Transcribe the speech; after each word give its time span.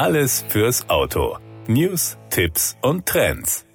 Alles 0.00 0.46
fürs 0.48 0.88
Auto. 0.88 1.36
News, 1.66 2.16
Tipps 2.30 2.74
und 2.80 3.04
Trends. 3.04 3.66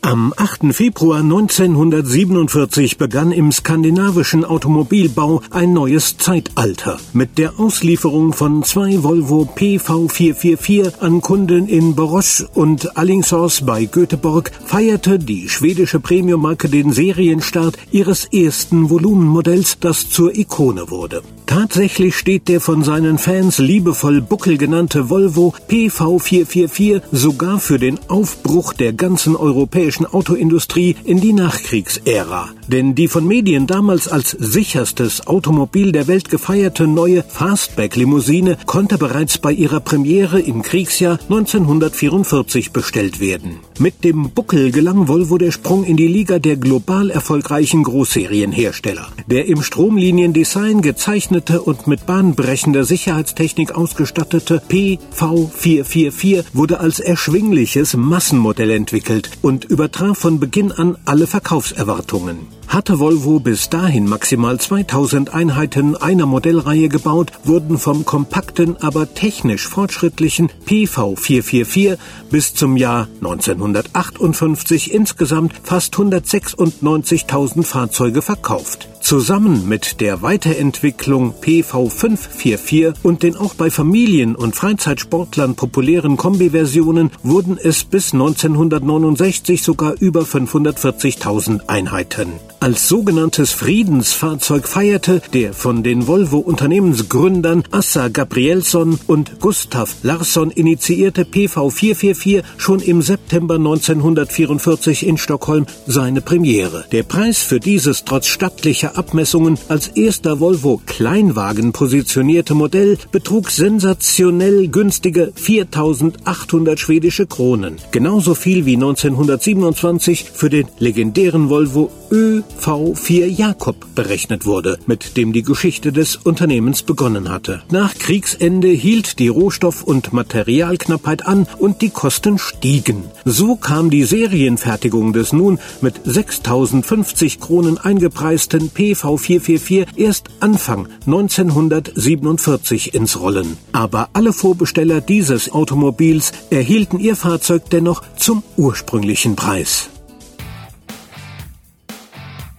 Am 0.00 0.32
8. 0.34 0.74
Februar 0.74 1.20
1947 1.20 2.96
begann 2.96 3.32
im 3.32 3.52
skandinavischen 3.52 4.46
Automobilbau 4.46 5.42
ein 5.50 5.74
neues 5.74 6.16
Zeitalter. 6.16 6.98
Mit 7.12 7.36
der 7.36 7.60
Auslieferung 7.60 8.32
von 8.32 8.62
zwei 8.62 9.02
Volvo 9.02 9.46
PV444 9.54 11.00
an 11.00 11.20
Kunden 11.20 11.68
in 11.68 11.94
Borås 11.94 12.46
und 12.54 12.96
Alingsås 12.96 13.66
bei 13.66 13.84
Göteborg 13.84 14.52
feierte 14.64 15.18
die 15.18 15.50
schwedische 15.50 16.00
Premiummarke 16.00 16.70
den 16.70 16.92
Serienstart 16.92 17.76
ihres 17.90 18.24
ersten 18.24 18.88
Volumenmodells, 18.88 19.80
das 19.80 20.08
zur 20.08 20.34
Ikone 20.34 20.88
wurde. 20.88 21.22
Tatsächlich 21.46 22.16
steht 22.16 22.48
der 22.48 22.60
von 22.60 22.82
seinen 22.82 23.18
Fans 23.18 23.58
liebevoll 23.58 24.22
Buckel 24.22 24.56
genannte 24.56 25.10
Volvo 25.10 25.54
PV444 25.68 27.02
sogar 27.12 27.60
für 27.60 27.78
den 27.78 28.00
Aufbruch 28.08 28.72
der 28.72 28.94
ganzen 28.94 29.36
europäischen 29.36 30.06
Autoindustrie 30.06 30.96
in 31.04 31.20
die 31.20 31.34
Nachkriegsära. 31.34 32.48
Denn 32.68 32.94
die 32.94 33.08
von 33.08 33.26
Medien 33.26 33.66
damals 33.66 34.08
als 34.08 34.30
sicherstes 34.30 35.26
Automobil 35.26 35.92
der 35.92 36.08
Welt 36.08 36.30
gefeierte 36.30 36.86
neue 36.86 37.22
Fastback-Limousine 37.22 38.56
konnte 38.64 38.96
bereits 38.96 39.36
bei 39.36 39.52
ihrer 39.52 39.80
Premiere 39.80 40.40
im 40.40 40.62
Kriegsjahr 40.62 41.18
1944 41.28 42.72
bestellt 42.72 43.20
werden. 43.20 43.58
Mit 43.78 44.02
dem 44.02 44.30
Buckel 44.30 44.72
gelang 44.72 45.08
Volvo 45.08 45.36
der 45.36 45.50
Sprung 45.50 45.84
in 45.84 45.98
die 45.98 46.08
Liga 46.08 46.38
der 46.38 46.56
global 46.56 47.10
erfolgreichen 47.10 47.82
Großserienhersteller. 47.82 49.08
Der 49.26 49.46
im 49.46 49.62
Stromliniendesign 49.62 50.80
gezeichnete 50.80 51.33
und 51.34 51.88
mit 51.88 52.06
bahnbrechender 52.06 52.84
Sicherheitstechnik 52.84 53.74
ausgestattete 53.74 54.62
PV444 54.68 56.44
wurde 56.52 56.78
als 56.78 57.00
erschwingliches 57.00 57.96
Massenmodell 57.96 58.70
entwickelt 58.70 59.30
und 59.42 59.64
übertraf 59.64 60.16
von 60.16 60.38
Beginn 60.38 60.70
an 60.70 60.96
alle 61.04 61.26
Verkaufserwartungen. 61.26 62.46
Hatte 62.68 63.00
Volvo 63.00 63.40
bis 63.40 63.68
dahin 63.68 64.08
maximal 64.08 64.60
2000 64.60 65.34
Einheiten 65.34 65.96
einer 65.96 66.26
Modellreihe 66.26 66.88
gebaut, 66.88 67.32
wurden 67.42 67.78
vom 67.78 68.04
kompakten, 68.04 68.76
aber 68.80 69.12
technisch 69.12 69.66
fortschrittlichen 69.66 70.50
PV444 70.66 71.98
bis 72.30 72.54
zum 72.54 72.76
Jahr 72.76 73.08
1958 73.16 74.94
insgesamt 74.94 75.52
fast 75.64 75.94
196.000 75.96 77.64
Fahrzeuge 77.64 78.22
verkauft. 78.22 78.88
Zusammen 79.04 79.68
mit 79.68 80.00
der 80.00 80.22
Weiterentwicklung 80.22 81.34
PV544 81.42 82.94
und 83.02 83.22
den 83.22 83.36
auch 83.36 83.52
bei 83.52 83.70
Familien- 83.70 84.34
und 84.34 84.56
Freizeitsportlern 84.56 85.56
populären 85.56 86.16
Kombiversionen 86.16 87.10
wurden 87.22 87.58
es 87.62 87.84
bis 87.84 88.14
1969 88.14 89.62
sogar 89.62 89.92
über 90.00 90.22
540.000 90.22 91.68
Einheiten. 91.68 92.32
Als 92.60 92.88
sogenanntes 92.88 93.52
Friedensfahrzeug 93.52 94.66
feierte 94.66 95.20
der 95.34 95.52
von 95.52 95.82
den 95.82 96.06
Volvo-Unternehmensgründern 96.06 97.64
Assa 97.70 98.08
Gabrielsson 98.08 98.98
und 99.06 99.38
Gustav 99.38 99.96
Larsson 100.02 100.50
initiierte 100.50 101.24
PV444 101.24 102.42
schon 102.56 102.80
im 102.80 103.02
September 103.02 103.56
1944 103.56 105.06
in 105.06 105.18
Stockholm 105.18 105.66
seine 105.86 106.22
Premiere. 106.22 106.86
Der 106.90 107.02
Preis 107.02 107.42
für 107.42 107.60
dieses 107.60 108.06
trotz 108.06 108.28
stattlicher 108.28 108.93
Abmessungen 108.96 109.58
als 109.68 109.88
erster 109.88 110.40
Volvo 110.40 110.80
Kleinwagen 110.86 111.72
positionierte 111.72 112.54
Modell 112.54 112.98
betrug 113.12 113.50
sensationell 113.50 114.68
günstige 114.68 115.32
4800 115.34 116.78
schwedische 116.78 117.26
Kronen. 117.26 117.76
Genauso 117.90 118.34
viel 118.34 118.66
wie 118.66 118.74
1927 118.74 120.24
für 120.32 120.50
den 120.50 120.68
legendären 120.78 121.48
Volvo 121.48 121.90
ÖV4 122.10 123.26
Jakob 123.26 123.76
berechnet 123.94 124.46
wurde, 124.46 124.78
mit 124.86 125.16
dem 125.16 125.32
die 125.32 125.42
Geschichte 125.42 125.92
des 125.92 126.16
Unternehmens 126.16 126.82
begonnen 126.82 127.28
hatte. 127.28 127.62
Nach 127.70 127.94
Kriegsende 127.94 128.68
hielt 128.68 129.18
die 129.18 129.28
Rohstoff- 129.28 129.82
und 129.82 130.12
Materialknappheit 130.12 131.26
an 131.26 131.46
und 131.58 131.82
die 131.82 131.90
Kosten 131.90 132.38
stiegen. 132.38 133.04
So 133.24 133.56
kam 133.56 133.90
die 133.90 134.04
Serienfertigung 134.04 135.12
des 135.12 135.32
nun 135.32 135.58
mit 135.80 136.00
6050 136.04 137.40
Kronen 137.40 137.78
eingepreisten 137.78 138.70
PV444 138.84 139.96
erst 139.96 140.28
Anfang 140.40 140.88
1947 141.06 142.94
ins 142.94 143.18
Rollen. 143.18 143.56
Aber 143.72 144.10
alle 144.12 144.32
Vorbesteller 144.32 145.00
dieses 145.00 145.50
Automobils 145.52 146.32
erhielten 146.50 146.98
ihr 146.98 147.16
Fahrzeug 147.16 147.70
dennoch 147.70 148.02
zum 148.16 148.42
ursprünglichen 148.56 149.36
Preis. 149.36 149.90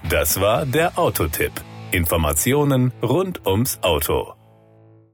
Das 0.10 0.40
war 0.40 0.66
der 0.66 0.98
Autotipp. 0.98 1.52
Informationen 1.92 2.92
rund 3.02 3.46
ums 3.46 3.80
Auto. 3.82 4.34